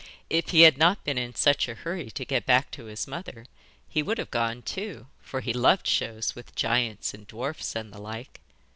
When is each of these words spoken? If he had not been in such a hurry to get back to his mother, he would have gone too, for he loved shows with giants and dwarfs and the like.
If 0.31 0.49
he 0.49 0.61
had 0.61 0.79
not 0.79 1.03
been 1.03 1.19
in 1.19 1.35
such 1.35 1.67
a 1.69 1.75
hurry 1.75 2.09
to 2.09 2.25
get 2.25 2.47
back 2.47 2.71
to 2.71 2.85
his 2.85 3.05
mother, 3.05 3.45
he 3.87 4.01
would 4.01 4.17
have 4.17 4.31
gone 4.31 4.63
too, 4.63 5.05
for 5.21 5.41
he 5.41 5.53
loved 5.53 5.85
shows 5.85 6.33
with 6.33 6.55
giants 6.55 7.13
and 7.13 7.27
dwarfs 7.27 7.75
and 7.75 7.93
the 7.93 8.01
like. 8.01 8.39